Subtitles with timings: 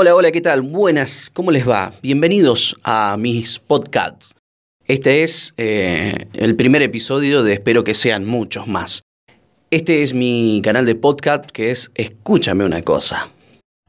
[0.00, 0.62] Hola, hola, ¿qué tal?
[0.62, 1.92] Buenas, ¿cómo les va?
[2.04, 4.32] Bienvenidos a mis podcasts.
[4.86, 9.02] Este es eh, el primer episodio de espero que sean muchos más.
[9.72, 13.32] Este es mi canal de podcast que es Escúchame una cosa.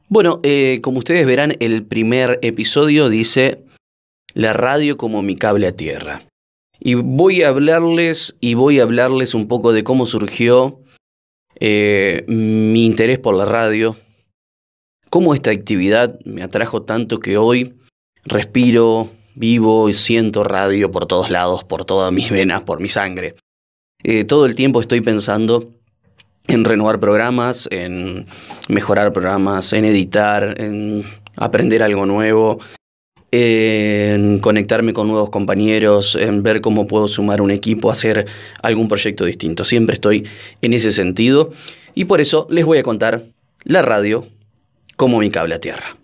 [0.08, 3.62] Bueno, eh, como ustedes verán, el primer episodio dice
[4.34, 6.24] La radio como mi cable a tierra.
[6.80, 10.80] Y voy a hablarles y voy a hablarles un poco de cómo surgió
[11.60, 13.96] eh, mi interés por la radio,
[15.10, 17.74] cómo esta actividad me atrajo tanto que hoy
[18.24, 23.34] respiro, vivo y siento radio por todos lados, por todas mis venas, por mi sangre.
[24.02, 25.72] Eh, todo el tiempo estoy pensando
[26.46, 28.26] en renovar programas, en
[28.68, 31.04] mejorar programas, en editar, en
[31.36, 32.60] aprender algo nuevo,
[33.32, 38.26] en conectarme con nuevos compañeros, en ver cómo puedo sumar un equipo, hacer
[38.62, 39.64] algún proyecto distinto.
[39.64, 40.26] Siempre estoy
[40.62, 41.52] en ese sentido
[41.94, 43.26] y por eso les voy a contar
[43.64, 44.26] la radio
[45.00, 45.96] como mi cable a tierra.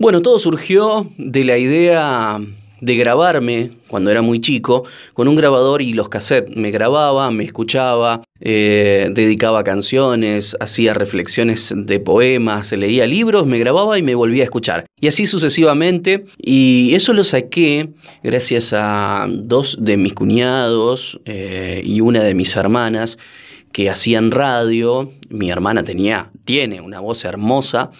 [0.00, 2.40] Bueno, todo surgió de la idea
[2.82, 6.54] de grabarme cuando era muy chico con un grabador y los cassettes.
[6.56, 13.98] Me grababa, me escuchaba, eh, dedicaba canciones, hacía reflexiones de poemas, leía libros, me grababa
[13.98, 14.86] y me volvía a escuchar.
[15.00, 16.24] Y así sucesivamente.
[16.38, 17.90] Y eso lo saqué
[18.24, 23.16] gracias a dos de mis cuñados eh, y una de mis hermanas
[23.70, 25.12] que hacían radio.
[25.30, 27.92] Mi hermana tenía, tiene una voz hermosa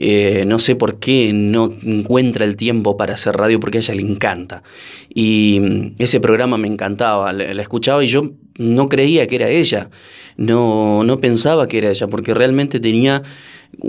[0.00, 3.94] eh, no sé por qué no encuentra el tiempo para hacer radio porque a ella
[3.94, 4.62] le encanta.
[5.12, 9.90] Y mm, ese programa me encantaba, la, escuchaba y yo no creía que era ella,
[10.36, 13.24] no, no pensaba que era ella, porque realmente tenía,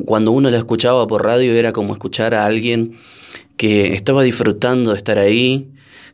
[0.06, 2.98] cuando uno la escuchaba por radio era como escuchar a alguien
[3.56, 5.68] que estaba disfrutando de estar ahí,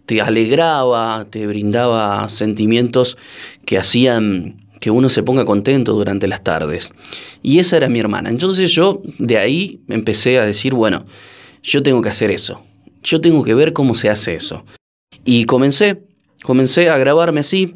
[0.05, 3.17] te alegraba, te brindaba sentimientos
[3.65, 6.91] que hacían que uno se ponga contento durante las tardes.
[7.41, 8.29] Y esa era mi hermana.
[8.29, 11.05] Entonces yo de ahí empecé a decir, bueno,
[11.63, 12.61] yo tengo que hacer eso.
[13.03, 14.65] Yo tengo que ver cómo se hace eso.
[15.23, 16.03] Y comencé,
[16.43, 17.75] comencé a grabarme así,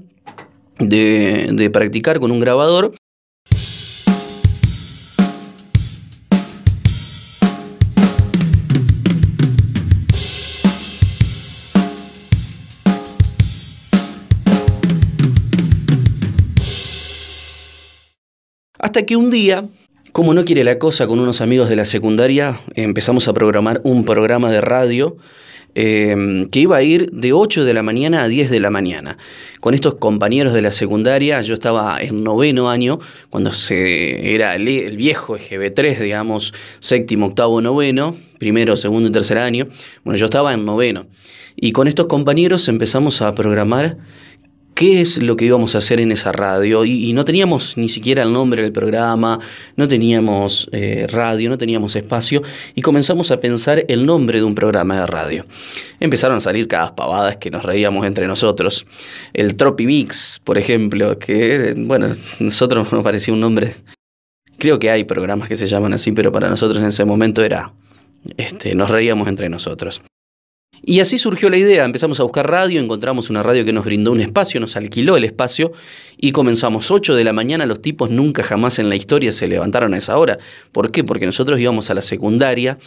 [0.80, 2.94] de, de practicar con un grabador
[18.79, 19.66] Hasta que un día,
[20.13, 24.06] como no quiere la cosa con unos amigos de la secundaria, empezamos a programar un
[24.06, 25.17] programa de radio
[25.75, 29.17] em, que iba a ir de 8 de la mañana a 10 de la mañana.
[29.59, 34.66] Con estos compañeros de la secundaria, yo estaba en noveno año, cuando se era el,
[34.66, 39.67] el viejo EGB3, digamos, séptimo, octavo, noveno, primero, segundo y tercer año.
[40.06, 41.06] Bueno, yo estaba en noveno.
[41.57, 43.97] Y con estos compañeros empezamos a programar
[44.79, 48.23] qué es lo que íbamos a hacer en esa radio y, no teníamos ni siquiera
[48.23, 49.38] el nombre del programa,
[49.75, 52.44] no teníamos eh, radio, no teníamos espacio
[52.75, 55.45] y comenzamos a pensar el nombre de un programa de radio.
[56.00, 58.85] Empezaron a salir cada pavadas que nos reíamos entre nosotros.
[59.34, 63.75] El Tropi Mix, por ejemplo, que, bueno, nosotros nos parecía un nombre...
[64.59, 67.73] Creo que hay programas que se llaman así, pero para nosotros en ese momento era...
[68.38, 70.01] Este, nos reíamos entre nosotros.
[70.81, 74.12] Y así surgió la idea, empezamos a buscar radio, encontramos una radio que nos brindó
[74.12, 75.72] un espacio, nos alquiló el espacio
[76.17, 79.94] y comenzamos 8 de la mañana, los tipos nunca jamás en la historia se levantaron
[79.94, 80.40] a esa hora.
[80.72, 81.03] ¿Por qué?
[81.03, 82.78] Porque nosotros íbamos a la secundaria,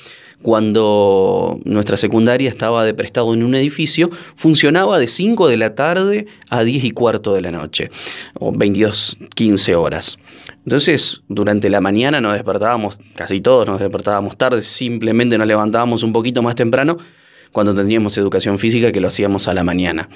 [0.42, 6.26] cuando nuestra secundaria estaba de prestado en un edificio, funcionaba de 5 de la tarde
[6.50, 7.90] a 10 y cuarto de la noche,
[8.34, 10.18] o 22, 15 horas.
[10.64, 16.12] Entonces, durante la mañana nos despertábamos, casi todos nos despertábamos tarde, simplemente nos levantábamos un
[16.12, 16.98] poquito más temprano
[17.52, 20.08] cuando teníamos educación física que lo hacíamos a la mañana.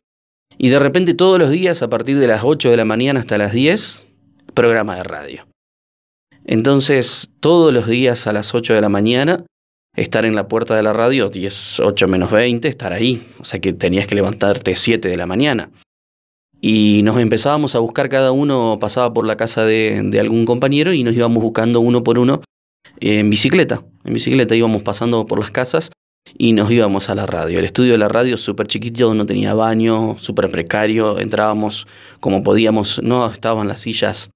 [0.59, 3.38] Y de repente todos los días, a partir de las 8 de la mañana hasta
[3.38, 4.06] las 10,
[4.55, 5.47] programa de radio.
[6.44, 9.44] Entonces, todos los días a las 8 de la mañana,
[9.94, 13.29] estar en la puerta de la radio, 10, 8 menos 20, estar ahí.
[13.39, 15.71] O sea que tenías que levantarte 7 de la mañana.
[16.61, 20.93] Y nos empezábamos a buscar, cada uno pasaba por la casa de, de algún compañero
[20.94, 22.41] y nos íbamos buscando uno por uno
[23.00, 23.82] en bicicleta.
[24.05, 25.91] En bicicleta íbamos pasando por las casas
[26.38, 27.58] y nos íbamos a la radio.
[27.58, 31.87] El estudio de la radio súper chiquito, no tenía baño, súper precario, entrábamos
[32.20, 34.31] como podíamos, no estaban las sillas,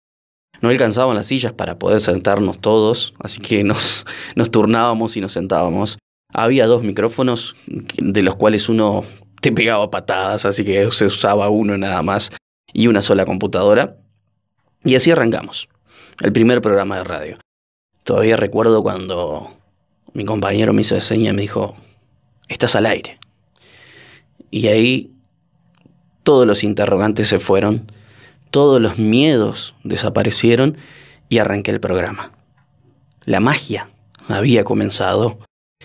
[0.61, 4.07] no alcanzaban las sillas para poder sentarnos todos, así que nos,
[4.37, 5.99] nos turnábamos y nos sentábamos.
[6.33, 9.05] Había dos micrófonos de los cuales uno
[9.41, 12.31] te pegaba patadas, así que se usaba uno nada más
[12.73, 13.97] y una sola computadora.
[14.85, 15.69] Y así arrancamos,
[16.21, 17.39] el primer programa de radio.
[18.05, 19.60] Todavía recuerdo cuando
[20.13, 21.77] mi compañero me hizo de seña y me dijo,
[22.49, 23.19] estás al aire.
[24.51, 25.13] Y ahí
[26.23, 27.91] todos los interrogantes se fueron,
[28.51, 30.77] todos los miedos desaparecieron
[31.29, 32.33] y arranqué el programa.
[33.25, 33.89] La magia
[34.29, 35.39] había comenzado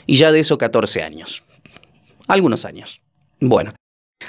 [0.06, 1.44] y ya de eso 14 años.
[2.28, 3.02] Algunos años.
[3.40, 3.74] Bueno,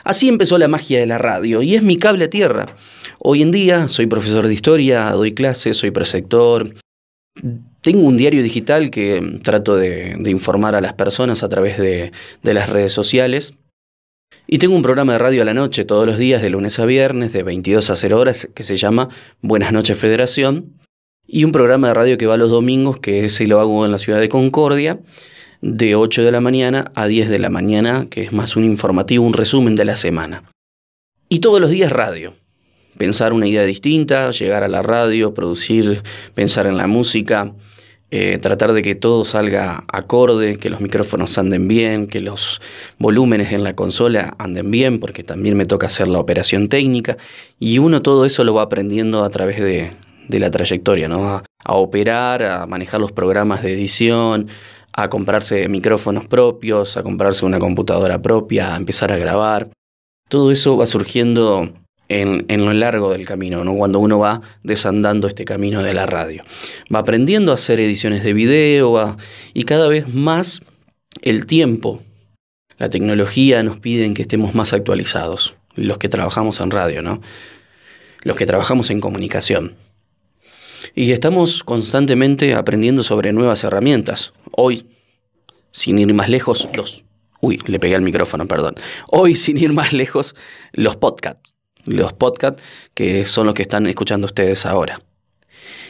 [0.04, 2.76] así empezó la magia de la radio y es mi cable a tierra.
[3.18, 6.74] Hoy en día soy profesor de historia, doy clases, soy preceptor.
[7.86, 12.10] Tengo un diario digital que trato de, informar a las personas a través de,
[12.42, 13.54] de las redes sociales.
[14.48, 16.84] Y tengo un programa de radio a la noche todos los días, de lunes a
[16.84, 19.10] viernes, de 22 a 0 horas, que se llama
[19.40, 20.74] Buenas noches Federación.
[21.28, 23.98] Y un programa de radio que va los domingos, que ese lo hago en la
[23.98, 24.98] ciudad de Concordia,
[25.62, 29.24] de 8 de la mañana a 10 de la mañana, que es más un informativo,
[29.24, 30.42] un resumen de la semana.
[31.28, 32.34] Y todos los días radio.
[32.98, 36.02] Pensar una idea distinta, llegar a la radio, producir,
[36.34, 37.54] pensar en la música,
[38.18, 42.62] eh, tratar de que todo salga acorde, que los micrófonos anden bien, que los
[42.98, 47.18] volúmenes en la consola anden bien, porque también me toca hacer la operación técnica,
[47.58, 49.92] y uno todo eso lo va aprendiendo a través de,
[50.30, 51.28] la trayectoria, ¿no?
[51.28, 54.48] A, a, operar, a manejar los programas de edición,
[54.94, 59.68] a comprarse micrófonos propios, a comprarse una computadora propia, a empezar a grabar.
[60.28, 61.70] Todo eso va surgiendo
[62.08, 63.74] en, lo largo del camino, ¿no?
[63.74, 66.44] cuando uno va desandando este camino de la radio.
[66.94, 69.16] Va aprendiendo a hacer ediciones de video
[69.54, 70.60] y cada vez más
[71.22, 72.02] el tiempo,
[72.78, 77.20] la tecnología nos piden que estemos más actualizados, los que trabajamos en radio, ¿no?
[78.22, 79.76] los que trabajamos en comunicación.
[80.94, 84.32] Y estamos constantemente aprendiendo sobre nuevas herramientas.
[84.52, 84.86] Hoy,
[85.72, 87.02] sin ir más lejos, los...
[87.40, 88.76] Uy, le pegué al micrófono, perdón.
[89.08, 90.34] Hoy, sin ir más lejos,
[90.72, 91.55] los podcasts
[91.86, 92.62] los podcasts,
[92.94, 95.00] que son los que están escuchando ustedes ahora.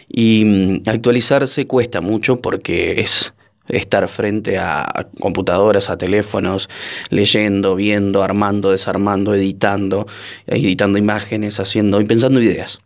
[0.09, 3.33] Y mm, actualizarse cuesta mucho porque es
[3.69, 6.69] estar frente a computadoras, a teléfonos,
[7.11, 10.07] leyendo, viendo, armando, desarmando, editando,
[10.47, 12.81] editando imágenes, haciendo y pensando ideas.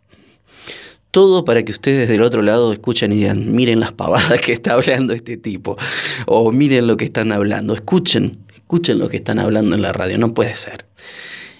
[1.11, 4.73] Todo para que ustedes del otro lado escuchen y digan, miren las pavadas que está
[4.73, 5.77] hablando este tipo,
[6.25, 10.17] o miren lo que están hablando, escuchen, escuchen lo que están hablando en la radio,
[10.17, 10.85] no puede ser.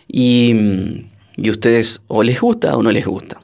[0.08, 3.40] Y mm, y ustedes o les gusta o no les gusta.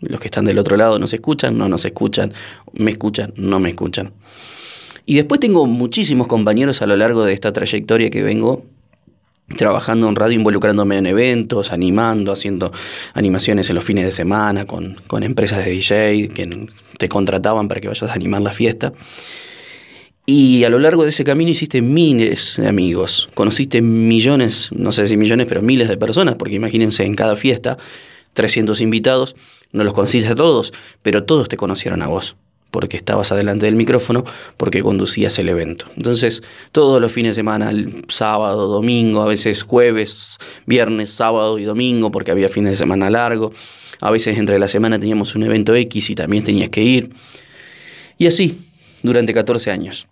[0.00, 2.32] Los que están del otro lado nos escuchan, no nos escuchan,
[2.72, 4.12] me escuchan, no me escuchan.
[5.06, 8.64] Y después tengo muchísimos compañeros a lo largo de esta trayectoria que vengo
[9.56, 12.72] trabajando en radio, involucrándome en eventos, animando, haciendo
[13.14, 16.68] animaciones en los fines de semana con, con empresas de DJ que
[16.98, 18.92] te contrataban para que vayas a animar la fiesta.
[20.30, 25.06] Y a lo largo de ese camino hiciste miles de amigos, conociste millones, no sé
[25.06, 27.78] si millones, pero miles de personas, porque imagínense en cada fiesta,
[28.34, 29.36] 300 invitados,
[29.72, 32.36] no los conociste a todos, pero todos te conocieron a vos,
[32.70, 34.26] porque estabas adelante del micrófono,
[34.58, 35.86] porque conducías el evento.
[35.96, 36.42] Entonces,
[36.72, 37.72] todos los fines de semana,
[38.08, 40.36] sábado, domingo, a veces jueves,
[40.66, 43.54] viernes, sábado y domingo, porque había fines de semana largo,
[43.98, 47.14] a veces entre la semana teníamos un evento X y también tenías que ir.
[48.18, 48.58] Y así,
[49.02, 50.06] durante 14 años.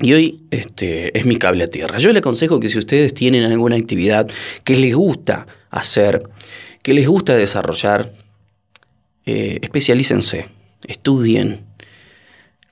[0.00, 1.98] Y hoy este, es mi cable a tierra.
[1.98, 4.28] Yo le aconsejo que si ustedes tienen alguna actividad
[4.64, 6.28] que les gusta hacer,
[6.82, 8.12] que les gusta desarrollar,
[9.24, 10.48] eh, especialícense,
[10.86, 11.64] estudien,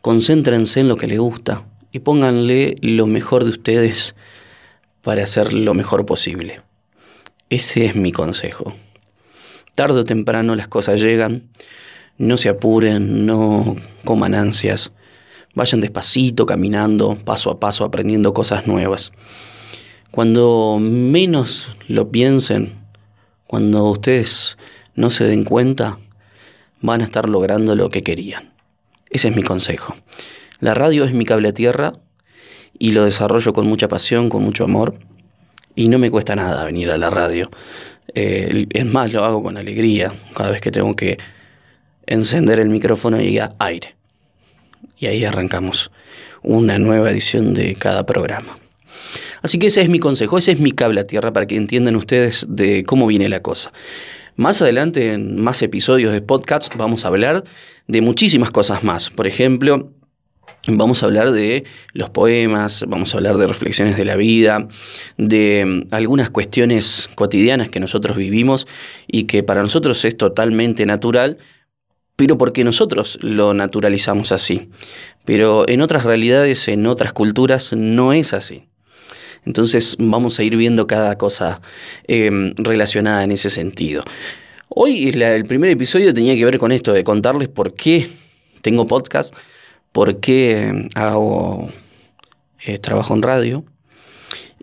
[0.00, 4.14] concéntrense en lo que les gusta y pónganle lo mejor de ustedes
[5.00, 6.60] para hacer lo mejor posible.
[7.50, 8.74] Ese es mi consejo.
[9.74, 11.44] Tarde o temprano las cosas llegan,
[12.18, 14.92] no se apuren, no coman ansias
[15.54, 19.12] Vayan despacito, caminando, paso a paso, aprendiendo cosas nuevas.
[20.10, 22.74] Cuando menos lo piensen,
[23.46, 24.56] cuando ustedes
[24.94, 25.98] no se den cuenta,
[26.80, 28.52] van a estar logrando lo que querían.
[29.10, 29.94] Ese es mi consejo.
[30.60, 31.92] La radio es mi cable a tierra
[32.78, 34.94] y lo desarrollo con mucha pasión, con mucho amor.
[35.74, 37.50] Y no me cuesta nada venir a la radio.
[38.14, 41.18] Eh, es más, lo hago con alegría cada vez que tengo que
[42.06, 44.01] encender el micrófono y diga aire
[45.02, 45.90] y ahí arrancamos
[46.44, 48.58] una nueva edición de cada programa.
[49.42, 51.96] Así que ese es mi consejo, ese es mi cable a tierra para que entiendan
[51.96, 53.72] ustedes de cómo viene la cosa.
[54.36, 57.42] Más adelante, en más episodios de podcast, vamos a hablar
[57.88, 59.10] de muchísimas cosas más.
[59.10, 59.90] Por ejemplo,
[60.68, 64.68] Vamos a hablar de los poemas, vamos a hablar de reflexiones de la vida,
[65.18, 68.68] de algunas cuestiones cotidianas que nosotros vivimos
[69.08, 71.38] y que para nosotros es totalmente natural,
[72.22, 74.70] pero porque nosotros lo naturalizamos así.
[75.24, 78.68] Pero en otras realidades, en otras culturas, no es así.
[79.44, 81.60] Entonces vamos a ir viendo cada cosa
[82.06, 84.04] em, relacionada en ese sentido.
[84.68, 88.08] Hoy el primer episodio tenía que ver con esto, de contarles por qué
[88.60, 89.34] tengo podcast,
[89.90, 91.70] por qué hago
[92.64, 93.64] eh, trabajo en radio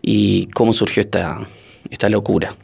[0.00, 1.46] y cómo surgió esta,
[1.90, 2.56] esta locura.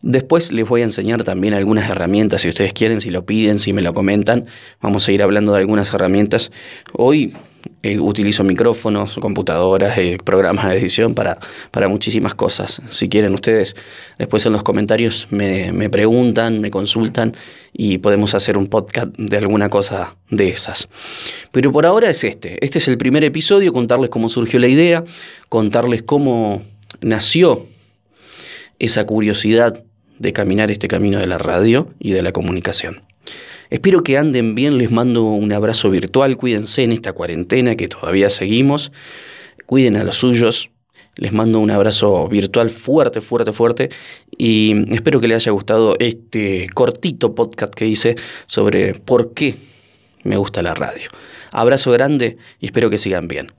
[0.00, 3.72] Después les voy a enseñar también algunas herramientas, si ustedes quieren, si lo piden, si
[3.72, 4.46] me lo comentan.
[4.80, 6.52] Vamos a ir hablando de algunas herramientas.
[6.92, 7.34] Hoy
[7.82, 11.38] eh, utilizo micrófonos, computadoras, eh, programas de edición para,
[11.72, 12.80] para muchísimas cosas.
[12.90, 13.74] Si quieren ustedes,
[14.18, 17.34] después en los comentarios me, me preguntan, me consultan
[17.72, 20.88] y podemos hacer un podcast de alguna cosa de esas.
[21.50, 22.64] Pero por ahora es este.
[22.64, 25.04] Este es el primer episodio, contarles cómo surgió la idea,
[25.48, 26.62] contarles cómo
[27.00, 27.66] nació
[28.78, 29.82] esa curiosidad
[30.18, 33.02] de caminar este camino de la radio y de la comunicación.
[33.70, 38.30] Espero que anden bien, les mando un abrazo virtual, cuídense en esta cuarentena que todavía
[38.30, 38.92] seguimos,
[39.66, 40.70] cuiden a los suyos,
[41.16, 43.90] les mando un abrazo virtual fuerte, fuerte, fuerte
[44.36, 49.56] y espero que les haya gustado este cortito podcast que hice sobre por qué
[50.22, 51.10] me gusta la radio.
[51.50, 53.57] Abrazo grande y espero que sigan bien.